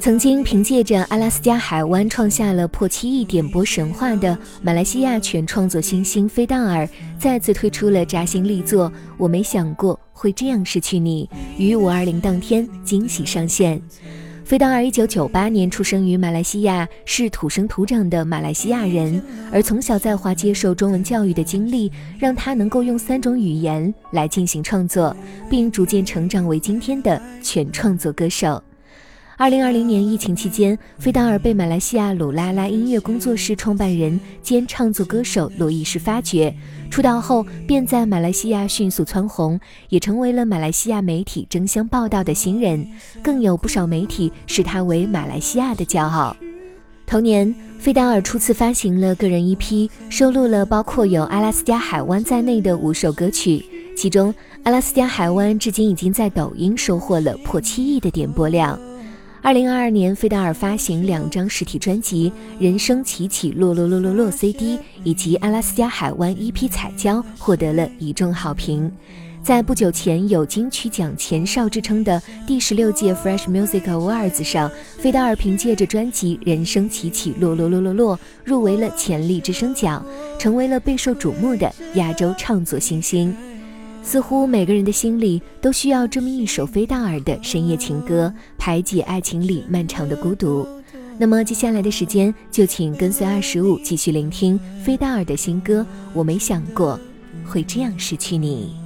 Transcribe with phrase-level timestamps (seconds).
[0.00, 13.80] 曾经凭借着《阿拉斯加海湾》创下了破七亿点播神话的马来西亚全创作新星菲道尔，再次推出了扎心力作《我没想过会这样失去你》，于五二零当天惊喜上线。
[14.44, 25.14] 菲道尔一九九八年出生于马来西亚，是土生土长的马来西亚人，而从小在华接受中文教育的经历，让他能够用三种语言来进行创作，
[25.50, 28.62] 并逐渐成长为今天的全创作歌手。
[29.38, 36.54] 二零二零年疫情期间，费达尔被马来西亚鲁拉拉音乐工作室创办人兼创作歌手罗伊士发掘。
[36.90, 42.88] 出道后便在马来西亚迅速蹿红，也成为了马来西亚媒体争相报道的新人，
[43.22, 46.34] 更有不少媒体视他为马来西亚的骄傲。
[47.04, 53.62] 同年，费达尔初次发行了个人 EP，收录了包括有《阿拉斯加海湾》在内的五首歌曲，
[53.94, 58.80] 其中《阿拉斯加海湾》至今已经在抖音收获了破七亿的点播量。
[59.46, 68.90] 二零二二年，费达尔发行两张实体专辑《人生起起落落落落落》CD 以及《阿拉斯加海湾》EP 彩胶，获得了一众好评。
[69.44, 80.04] 在不久前有金曲奖前哨之称的第十六届 Fresh Music Awards 上，费达尔凭借着专辑《人生起起落落落落落》入围了潜力之声奖，
[80.40, 83.32] 成为了备受瞩目的亚洲创作新星。
[84.06, 90.64] 似乎每个人的心里都需要这么一首菲达尔的深夜情歌，排解爱情里漫长的孤独。
[91.18, 95.80] 那么接下来的时间，就请跟随二十五继续聆听菲达尔的新歌
[96.14, 96.98] 《我没想过
[97.44, 98.76] 会这样失去你》。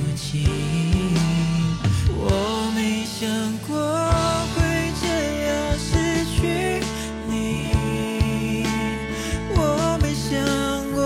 [0.00, 0.48] 在多情。
[2.16, 2.24] 我
[2.74, 3.28] 没想
[3.66, 3.70] 过
[4.54, 4.58] 会
[5.00, 5.04] 这
[5.46, 5.88] 样失
[6.36, 6.38] 去
[7.28, 7.30] 你，
[9.54, 9.58] 我
[10.02, 10.30] 没想
[10.92, 10.98] 过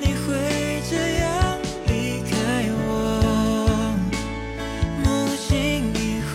[0.00, 0.22] 你会
[0.88, 1.26] 这样
[1.86, 1.90] 离
[2.28, 2.32] 开
[2.86, 2.86] 我。
[5.04, 5.06] 梦
[5.36, 5.50] 醒
[5.94, 6.32] 以后，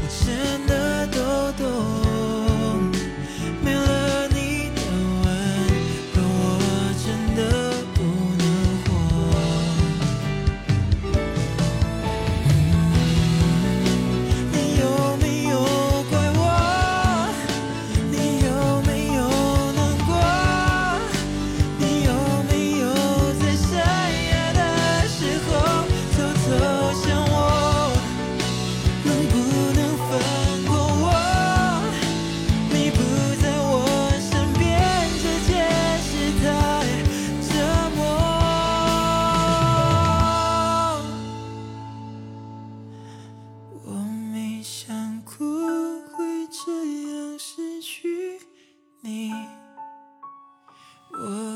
[0.00, 0.26] 我真
[0.66, 0.70] 的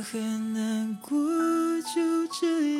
[0.02, 1.18] 很难过，
[1.82, 2.79] 就这样。